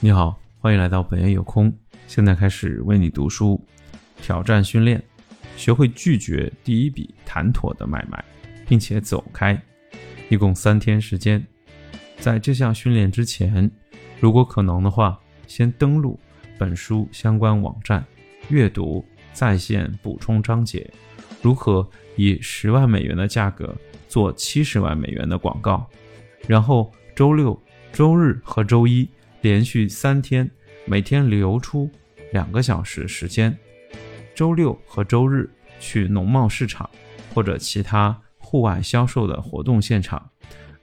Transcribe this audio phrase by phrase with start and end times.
[0.00, 1.76] 你好，欢迎来到本夜有空。
[2.06, 3.60] 现在开始为你读书，
[4.22, 5.02] 挑战训练，
[5.56, 8.24] 学会拒绝第一笔谈妥的买卖，
[8.68, 9.60] 并且走开。
[10.28, 11.44] 一共三天时间。
[12.20, 13.68] 在这项训练之前，
[14.20, 16.16] 如果可能的话，先登录
[16.56, 18.04] 本书相关网站，
[18.50, 20.88] 阅读在线补充章节，
[21.42, 21.84] 如何
[22.14, 23.74] 以十万美元的价格
[24.06, 25.84] 做七十万美元的广告，
[26.46, 27.60] 然后周六、
[27.92, 29.08] 周日和周一。
[29.40, 30.50] 连续三天，
[30.84, 31.90] 每天留出
[32.32, 33.56] 两个小时时间，
[34.34, 35.48] 周六和周日
[35.78, 36.88] 去农贸市场
[37.32, 40.28] 或者其他户外销售的活动现场。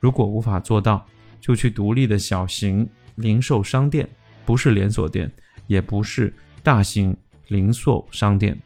[0.00, 1.06] 如果无法做到，
[1.40, 4.08] 就去独立的小型零售商店，
[4.44, 5.30] 不是连锁店，
[5.66, 7.16] 也不是大型
[7.48, 8.58] 零售商店。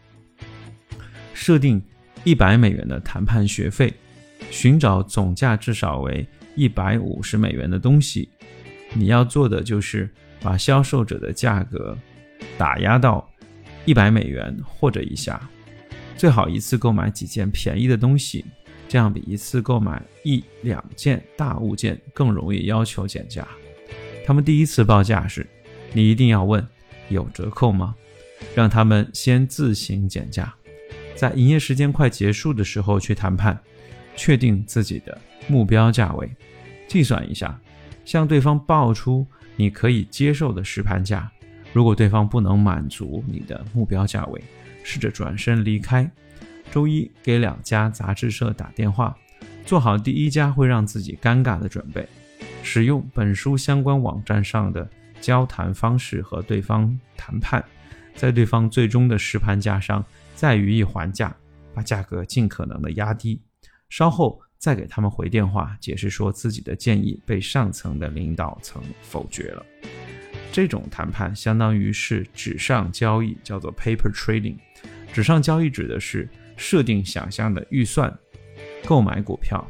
[1.33, 1.81] 设定
[2.25, 3.93] 一百美元的谈判学费，
[4.51, 8.29] 寻找总价至少为一百五十美元的东西。
[8.99, 10.11] 你要做的就是
[10.41, 11.97] 把销售者的价格
[12.57, 13.29] 打压到
[13.85, 15.39] 一百美元或者以下，
[16.17, 18.45] 最好一次购买几件便宜的东西，
[18.89, 23.47] 这样比一次购买一两件大物件更容易要求减价。
[24.25, 25.47] 他们第一次报价时，
[25.93, 26.67] 你一定要问
[27.11, 27.95] 有折扣吗？
[28.55, 30.53] 让他们先自行减价，
[31.15, 33.59] 在营业时间快结束的时候去谈判，
[34.17, 35.17] 确定自己的
[35.49, 36.31] 目标价位，
[36.89, 37.61] 计算一下。
[38.07, 39.27] 向对方报出
[39.57, 41.31] 你可以接受的实盘价，
[41.73, 44.43] 如果对方不能满足你的目标价位，
[44.85, 46.09] 试着转身离开。
[46.71, 49.17] 周一给两家杂志社打电话，
[49.65, 52.09] 做好第一家会让自己尴尬的准备，
[52.63, 54.89] 使用本书相关网站上的
[55.21, 57.65] 交谈方式和对方谈判，
[58.15, 60.05] 在对方最终的实盘价上
[60.37, 61.35] 再予以还价，
[61.75, 63.43] 把价格尽可能的压低。
[63.91, 64.41] 稍后。
[64.59, 69.65] 再给他们回电话，解释说自己的建议被上层的领导层否决了。
[70.53, 74.57] 这种谈判相当于是纸上交易，叫做 paper trading。
[75.13, 78.13] 纸上交易指的是设定想象的预算，
[78.87, 79.63] 购买股票，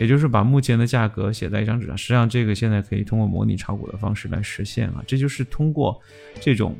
[0.00, 1.96] 也就是把目前的价格写在一张纸上。
[1.96, 5.04] 实际上，这个现在可以通过模拟炒股的方式来实现啊。
[5.06, 6.00] 这就是通过
[6.40, 6.74] 这种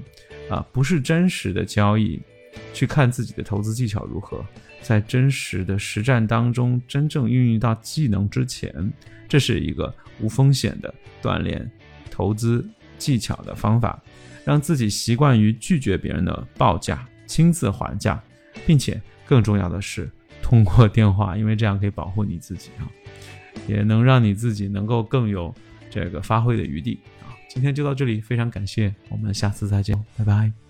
[0.51, 2.21] 啊不是真实的交易，
[2.73, 4.45] 去看自己的投资技巧如何。
[4.81, 8.73] 在真实的实战当中，真正运用到技能之前，
[9.29, 11.69] 这是一个无风险的锻炼
[12.11, 14.01] 投资技巧的方法，
[14.45, 18.23] 让自己习惯于拒绝别人的报价，亲自还价，
[18.65, 20.09] 并且更重要的是
[20.41, 22.89] 通过电话，因为这样可以保护你自己啊，
[23.67, 25.53] 也能让你自己能够更有
[25.91, 27.35] 这个发挥的余地啊。
[27.51, 30.68] 今天就到这里，非常感谢，我们下次再见，拜拜。